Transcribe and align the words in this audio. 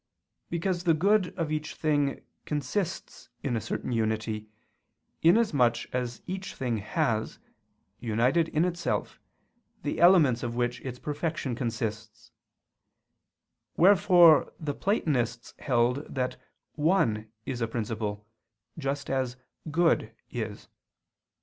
Because 0.49 0.85
the 0.85 0.95
good 0.95 1.27
of 1.37 1.51
each 1.51 1.75
thing 1.75 2.23
consists 2.47 3.29
in 3.43 3.55
a 3.55 3.61
certain 3.61 3.91
unity, 3.91 4.47
inasmuch 5.21 5.93
as 5.93 6.23
each 6.25 6.55
thing 6.55 6.77
has, 6.77 7.37
united 7.99 8.47
in 8.49 8.65
itself, 8.65 9.19
the 9.83 9.99
elements 9.99 10.41
of 10.41 10.55
which 10.55 10.81
its 10.81 10.97
perfection 10.97 11.53
consists: 11.53 12.31
wherefore 13.77 14.51
the 14.59 14.73
Platonists 14.73 15.53
held 15.59 15.97
that 16.15 16.35
one 16.73 17.29
is 17.45 17.61
a 17.61 17.67
principle, 17.67 18.25
just 18.79 19.07
as 19.07 19.37
good 19.69 20.15
is. 20.31 20.67